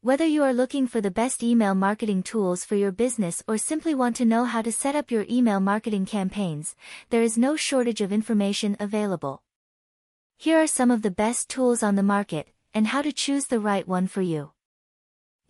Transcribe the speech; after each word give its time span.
Whether 0.00 0.26
you 0.26 0.44
are 0.44 0.52
looking 0.52 0.86
for 0.86 1.00
the 1.00 1.10
best 1.10 1.42
email 1.42 1.74
marketing 1.74 2.22
tools 2.22 2.64
for 2.64 2.76
your 2.76 2.92
business 2.92 3.42
or 3.48 3.58
simply 3.58 3.96
want 3.96 4.14
to 4.16 4.24
know 4.24 4.44
how 4.44 4.62
to 4.62 4.70
set 4.70 4.94
up 4.94 5.10
your 5.10 5.26
email 5.28 5.58
marketing 5.58 6.06
campaigns, 6.06 6.76
there 7.10 7.24
is 7.24 7.36
no 7.36 7.56
shortage 7.56 8.00
of 8.00 8.12
information 8.12 8.76
available. 8.78 9.42
Here 10.36 10.62
are 10.62 10.68
some 10.68 10.92
of 10.92 11.02
the 11.02 11.10
best 11.10 11.48
tools 11.48 11.82
on 11.82 11.96
the 11.96 12.04
market, 12.04 12.46
and 12.72 12.86
how 12.86 13.02
to 13.02 13.10
choose 13.10 13.46
the 13.46 13.58
right 13.58 13.88
one 13.88 14.06
for 14.06 14.22
you. 14.22 14.52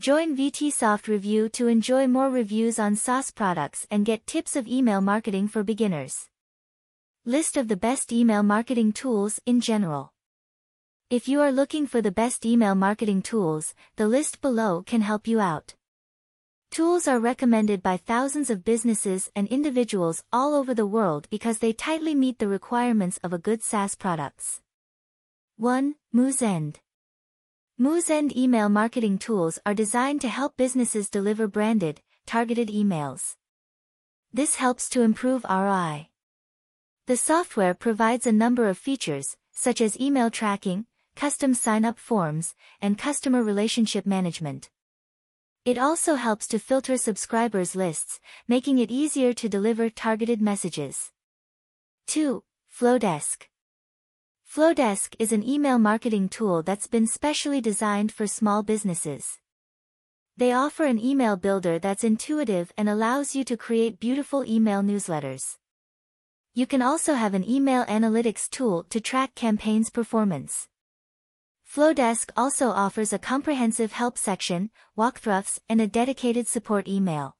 Join 0.00 0.34
VTsoft 0.34 1.08
Review 1.08 1.50
to 1.50 1.68
enjoy 1.68 2.06
more 2.06 2.30
reviews 2.30 2.78
on 2.78 2.96
SaaS 2.96 3.30
products 3.30 3.86
and 3.90 4.06
get 4.06 4.26
tips 4.26 4.56
of 4.56 4.66
email 4.66 5.02
marketing 5.02 5.48
for 5.48 5.62
beginners. 5.62 6.30
List 7.26 7.58
of 7.58 7.68
the 7.68 7.76
best 7.76 8.14
email 8.14 8.42
marketing 8.42 8.94
tools 8.94 9.40
in 9.44 9.60
general. 9.60 10.14
If 11.10 11.26
you 11.26 11.40
are 11.40 11.50
looking 11.50 11.86
for 11.86 12.02
the 12.02 12.10
best 12.10 12.44
email 12.44 12.74
marketing 12.74 13.22
tools, 13.22 13.74
the 13.96 14.06
list 14.06 14.42
below 14.42 14.82
can 14.82 15.00
help 15.00 15.26
you 15.26 15.40
out. 15.40 15.74
Tools 16.70 17.08
are 17.08 17.18
recommended 17.18 17.82
by 17.82 17.96
thousands 17.96 18.50
of 18.50 18.62
businesses 18.62 19.30
and 19.34 19.48
individuals 19.48 20.22
all 20.34 20.54
over 20.54 20.74
the 20.74 20.84
world 20.84 21.26
because 21.30 21.60
they 21.60 21.72
tightly 21.72 22.14
meet 22.14 22.38
the 22.38 22.46
requirements 22.46 23.18
of 23.24 23.32
a 23.32 23.38
good 23.38 23.62
SaaS 23.62 23.94
products. 23.94 24.60
1. 25.56 25.94
Moosend. 26.14 26.76
Moosend 27.80 28.36
email 28.36 28.68
marketing 28.68 29.16
tools 29.16 29.58
are 29.64 29.72
designed 29.72 30.20
to 30.20 30.28
help 30.28 30.58
businesses 30.58 31.08
deliver 31.08 31.48
branded, 31.48 32.02
targeted 32.26 32.68
emails. 32.68 33.36
This 34.30 34.56
helps 34.56 34.90
to 34.90 35.00
improve 35.00 35.46
ROI. 35.48 36.10
The 37.06 37.16
software 37.16 37.72
provides 37.72 38.26
a 38.26 38.32
number 38.32 38.68
of 38.68 38.76
features, 38.76 39.38
such 39.52 39.80
as 39.80 39.98
email 39.98 40.30
tracking, 40.30 40.84
custom 41.18 41.52
sign-up 41.52 41.98
forms, 41.98 42.54
and 42.80 42.96
customer 42.96 43.42
relationship 43.42 44.06
management. 44.06 44.70
It 45.64 45.76
also 45.76 46.14
helps 46.14 46.46
to 46.46 46.60
filter 46.60 46.96
subscribers' 46.96 47.74
lists, 47.74 48.20
making 48.46 48.78
it 48.78 48.92
easier 48.92 49.32
to 49.32 49.48
deliver 49.48 49.90
targeted 49.90 50.40
messages. 50.40 51.10
2. 52.06 52.44
Flodesk 52.72 53.48
Flodesk 54.48 55.16
is 55.18 55.32
an 55.32 55.42
email 55.42 55.80
marketing 55.80 56.28
tool 56.28 56.62
that's 56.62 56.86
been 56.86 57.08
specially 57.08 57.60
designed 57.60 58.12
for 58.12 58.28
small 58.28 58.62
businesses. 58.62 59.40
They 60.36 60.52
offer 60.52 60.84
an 60.84 61.04
email 61.04 61.36
builder 61.36 61.80
that's 61.80 62.04
intuitive 62.04 62.72
and 62.76 62.88
allows 62.88 63.34
you 63.34 63.42
to 63.42 63.56
create 63.56 63.98
beautiful 63.98 64.44
email 64.44 64.82
newsletters. 64.82 65.56
You 66.54 66.66
can 66.66 66.80
also 66.80 67.14
have 67.14 67.34
an 67.34 67.42
email 67.50 67.84
analytics 67.86 68.48
tool 68.48 68.84
to 68.90 69.00
track 69.00 69.34
campaigns' 69.34 69.90
performance. 69.90 70.68
Flodesk 71.68 72.30
also 72.34 72.70
offers 72.70 73.12
a 73.12 73.18
comprehensive 73.18 73.92
help 73.92 74.16
section, 74.16 74.70
walkthroughs, 74.96 75.60
and 75.68 75.82
a 75.82 75.86
dedicated 75.86 76.48
support 76.48 76.88
email. 76.88 77.36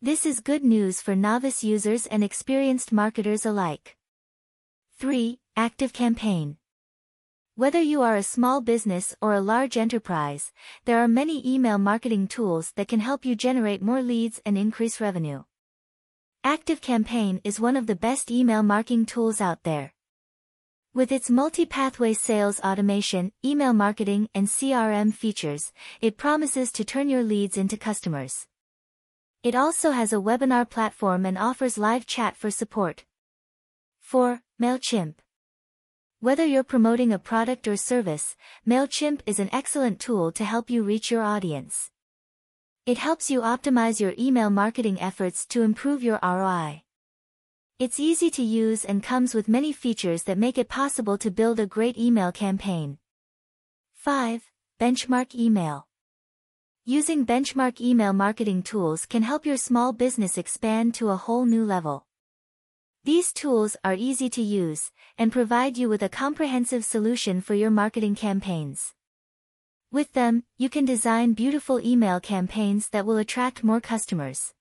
This 0.00 0.24
is 0.24 0.40
good 0.40 0.64
news 0.64 1.02
for 1.02 1.14
novice 1.14 1.62
users 1.62 2.06
and 2.06 2.24
experienced 2.24 2.92
marketers 2.92 3.44
alike. 3.44 3.98
3. 4.98 5.38
ActiveCampaign. 5.54 6.56
Whether 7.56 7.82
you 7.82 8.00
are 8.00 8.16
a 8.16 8.22
small 8.22 8.62
business 8.62 9.14
or 9.20 9.34
a 9.34 9.40
large 9.42 9.76
enterprise, 9.76 10.50
there 10.86 11.00
are 11.00 11.08
many 11.08 11.46
email 11.46 11.76
marketing 11.76 12.28
tools 12.28 12.72
that 12.76 12.88
can 12.88 13.00
help 13.00 13.26
you 13.26 13.36
generate 13.36 13.82
more 13.82 14.00
leads 14.00 14.40
and 14.46 14.56
increase 14.56 14.98
revenue. 14.98 15.44
ActiveCampaign 16.42 17.42
is 17.44 17.60
one 17.60 17.76
of 17.76 17.86
the 17.86 17.96
best 17.96 18.30
email 18.30 18.62
marketing 18.62 19.04
tools 19.04 19.42
out 19.42 19.62
there. 19.62 19.92
With 20.96 21.12
its 21.12 21.28
multi-pathway 21.28 22.14
sales 22.14 22.58
automation, 22.60 23.30
email 23.44 23.74
marketing, 23.74 24.30
and 24.34 24.46
CRM 24.46 25.12
features, 25.12 25.70
it 26.00 26.16
promises 26.16 26.72
to 26.72 26.86
turn 26.86 27.10
your 27.10 27.22
leads 27.22 27.58
into 27.58 27.76
customers. 27.76 28.46
It 29.42 29.54
also 29.54 29.90
has 29.90 30.14
a 30.14 30.16
webinar 30.16 30.66
platform 30.66 31.26
and 31.26 31.36
offers 31.36 31.76
live 31.76 32.06
chat 32.06 32.34
for 32.34 32.50
support. 32.50 33.04
4. 34.00 34.40
MailChimp. 34.58 35.16
Whether 36.20 36.46
you're 36.46 36.64
promoting 36.64 37.12
a 37.12 37.18
product 37.18 37.68
or 37.68 37.76
service, 37.76 38.34
MailChimp 38.66 39.20
is 39.26 39.38
an 39.38 39.50
excellent 39.52 40.00
tool 40.00 40.32
to 40.32 40.46
help 40.46 40.70
you 40.70 40.82
reach 40.82 41.10
your 41.10 41.22
audience. 41.22 41.90
It 42.86 42.96
helps 42.96 43.30
you 43.30 43.42
optimize 43.42 44.00
your 44.00 44.14
email 44.18 44.48
marketing 44.48 44.98
efforts 45.02 45.44
to 45.48 45.60
improve 45.60 46.02
your 46.02 46.18
ROI. 46.22 46.85
It's 47.78 48.00
easy 48.00 48.30
to 48.30 48.42
use 48.42 48.86
and 48.86 49.02
comes 49.02 49.34
with 49.34 49.48
many 49.48 49.70
features 49.70 50.22
that 50.22 50.38
make 50.38 50.56
it 50.56 50.66
possible 50.66 51.18
to 51.18 51.30
build 51.30 51.60
a 51.60 51.66
great 51.66 51.98
email 51.98 52.32
campaign. 52.32 52.96
5. 53.96 54.50
Benchmark 54.80 55.34
Email. 55.34 55.86
Using 56.86 57.26
benchmark 57.26 57.78
email 57.78 58.14
marketing 58.14 58.62
tools 58.62 59.04
can 59.04 59.22
help 59.22 59.44
your 59.44 59.58
small 59.58 59.92
business 59.92 60.38
expand 60.38 60.94
to 60.94 61.10
a 61.10 61.16
whole 61.16 61.44
new 61.44 61.66
level. 61.66 62.06
These 63.04 63.34
tools 63.34 63.76
are 63.84 63.92
easy 63.92 64.30
to 64.30 64.40
use 64.40 64.90
and 65.18 65.30
provide 65.30 65.76
you 65.76 65.90
with 65.90 66.02
a 66.02 66.08
comprehensive 66.08 66.82
solution 66.82 67.42
for 67.42 67.52
your 67.52 67.70
marketing 67.70 68.14
campaigns. 68.14 68.94
With 69.92 70.14
them, 70.14 70.44
you 70.56 70.70
can 70.70 70.86
design 70.86 71.34
beautiful 71.34 71.78
email 71.84 72.20
campaigns 72.20 72.88
that 72.88 73.04
will 73.04 73.18
attract 73.18 73.62
more 73.62 73.82
customers. 73.82 74.54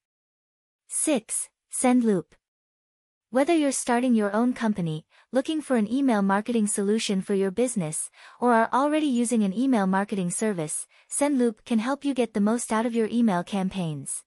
6. 0.89 1.47
Sendloop. 1.71 2.25
Whether 3.35 3.53
you're 3.53 3.73
starting 3.73 4.15
your 4.15 4.33
own 4.33 4.53
company, 4.53 5.05
looking 5.33 5.61
for 5.61 5.75
an 5.75 5.91
email 5.91 6.21
marketing 6.21 6.67
solution 6.67 7.21
for 7.21 7.33
your 7.33 7.51
business, 7.51 8.09
or 8.39 8.53
are 8.53 8.69
already 8.71 9.07
using 9.07 9.43
an 9.43 9.51
email 9.51 9.87
marketing 9.87 10.31
service, 10.31 10.87
Sendloop 11.11 11.65
can 11.65 11.79
help 11.79 12.05
you 12.05 12.13
get 12.13 12.33
the 12.33 12.39
most 12.39 12.71
out 12.71 12.85
of 12.85 12.95
your 12.95 13.09
email 13.11 13.43
campaigns. 13.43 14.23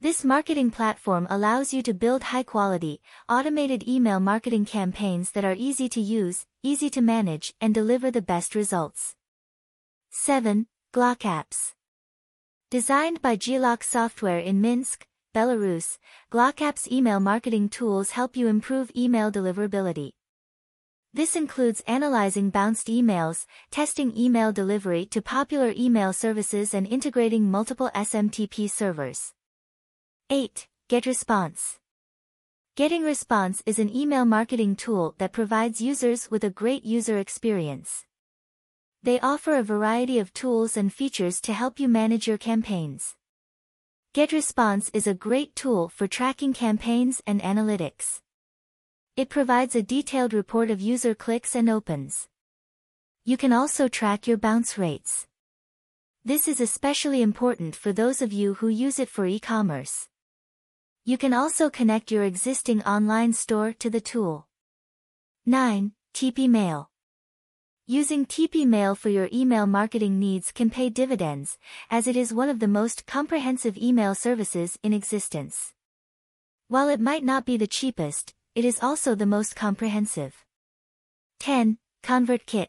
This 0.00 0.22
marketing 0.22 0.70
platform 0.70 1.26
allows 1.28 1.74
you 1.74 1.82
to 1.82 1.92
build 1.92 2.22
high-quality, 2.30 3.00
automated 3.28 3.88
email 3.88 4.20
marketing 4.20 4.64
campaigns 4.64 5.32
that 5.32 5.44
are 5.44 5.56
easy 5.58 5.88
to 5.88 6.00
use, 6.00 6.46
easy 6.62 6.90
to 6.90 7.02
manage, 7.02 7.52
and 7.60 7.74
deliver 7.74 8.12
the 8.12 8.22
best 8.22 8.54
results. 8.54 9.16
7. 10.10 10.68
GlockApps. 10.92 11.72
Designed 12.70 13.20
by 13.20 13.36
Glock 13.36 13.82
Software 13.82 14.38
in 14.38 14.60
Minsk, 14.60 15.04
Belarus, 15.34 15.98
GlockApps 16.30 16.90
email 16.92 17.18
marketing 17.18 17.68
tools 17.68 18.10
help 18.10 18.36
you 18.36 18.46
improve 18.46 18.92
email 18.96 19.32
deliverability. 19.32 20.12
This 21.12 21.34
includes 21.34 21.82
analyzing 21.88 22.50
bounced 22.50 22.86
emails, 22.86 23.44
testing 23.72 24.16
email 24.16 24.52
delivery 24.52 25.06
to 25.06 25.20
popular 25.20 25.72
email 25.76 26.12
services 26.12 26.72
and 26.72 26.86
integrating 26.86 27.50
multiple 27.50 27.90
SMTP 27.96 28.70
servers. 28.70 29.32
8. 30.30 30.68
GetResponse. 30.88 31.78
Getting 32.76 33.02
Response 33.02 33.60
is 33.66 33.80
an 33.80 33.94
email 33.94 34.24
marketing 34.24 34.76
tool 34.76 35.16
that 35.18 35.32
provides 35.32 35.80
users 35.80 36.30
with 36.30 36.44
a 36.44 36.50
great 36.50 36.84
user 36.84 37.18
experience. 37.18 38.04
They 39.02 39.18
offer 39.18 39.56
a 39.56 39.64
variety 39.64 40.20
of 40.20 40.32
tools 40.32 40.76
and 40.76 40.92
features 40.92 41.40
to 41.40 41.52
help 41.52 41.80
you 41.80 41.88
manage 41.88 42.28
your 42.28 42.38
campaigns. 42.38 43.16
GetResponse 44.14 44.90
is 44.94 45.08
a 45.08 45.12
great 45.12 45.56
tool 45.56 45.88
for 45.88 46.06
tracking 46.06 46.52
campaigns 46.52 47.20
and 47.26 47.42
analytics. 47.42 48.20
It 49.16 49.28
provides 49.28 49.74
a 49.74 49.82
detailed 49.82 50.32
report 50.32 50.70
of 50.70 50.80
user 50.80 51.16
clicks 51.16 51.56
and 51.56 51.68
opens. 51.68 52.28
You 53.24 53.36
can 53.36 53.52
also 53.52 53.88
track 53.88 54.28
your 54.28 54.36
bounce 54.36 54.78
rates. 54.78 55.26
This 56.24 56.46
is 56.46 56.60
especially 56.60 57.22
important 57.22 57.74
for 57.74 57.92
those 57.92 58.22
of 58.22 58.32
you 58.32 58.54
who 58.54 58.68
use 58.68 59.00
it 59.00 59.08
for 59.08 59.26
e-commerce. 59.26 60.06
You 61.04 61.18
can 61.18 61.34
also 61.34 61.68
connect 61.68 62.12
your 62.12 62.22
existing 62.22 62.84
online 62.84 63.32
store 63.32 63.72
to 63.80 63.90
the 63.90 64.00
tool. 64.00 64.46
9. 65.44 65.90
TP 66.14 66.48
Mail. 66.48 66.88
Using 67.86 68.24
TP 68.24 68.66
Mail 68.66 68.94
for 68.94 69.10
your 69.10 69.28
email 69.30 69.66
marketing 69.66 70.18
needs 70.18 70.52
can 70.52 70.70
pay 70.70 70.88
dividends, 70.88 71.58
as 71.90 72.06
it 72.06 72.16
is 72.16 72.32
one 72.32 72.48
of 72.48 72.58
the 72.58 72.66
most 72.66 73.04
comprehensive 73.04 73.76
email 73.76 74.14
services 74.14 74.78
in 74.82 74.94
existence. 74.94 75.74
While 76.68 76.88
it 76.88 76.98
might 76.98 77.22
not 77.22 77.44
be 77.44 77.58
the 77.58 77.66
cheapest, 77.66 78.32
it 78.54 78.64
is 78.64 78.82
also 78.82 79.14
the 79.14 79.26
most 79.26 79.54
comprehensive. 79.54 80.46
10. 81.40 81.76
ConvertKit. 82.02 82.68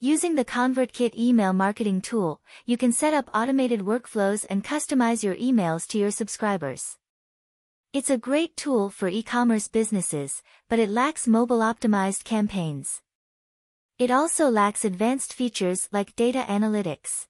Using 0.00 0.34
the 0.34 0.44
ConvertKit 0.44 1.14
email 1.16 1.52
marketing 1.52 2.00
tool, 2.00 2.40
you 2.66 2.76
can 2.76 2.90
set 2.90 3.14
up 3.14 3.30
automated 3.32 3.82
workflows 3.82 4.44
and 4.50 4.64
customize 4.64 5.22
your 5.22 5.36
emails 5.36 5.86
to 5.86 5.98
your 5.98 6.10
subscribers. 6.10 6.96
It's 7.92 8.10
a 8.10 8.18
great 8.18 8.56
tool 8.56 8.90
for 8.90 9.06
e-commerce 9.06 9.68
businesses, 9.68 10.42
but 10.68 10.80
it 10.80 10.90
lacks 10.90 11.28
mobile-optimized 11.28 12.24
campaigns. 12.24 13.02
It 14.00 14.10
also 14.10 14.48
lacks 14.48 14.86
advanced 14.86 15.34
features 15.34 15.86
like 15.92 16.16
data 16.16 16.46
analytics. 16.48 17.26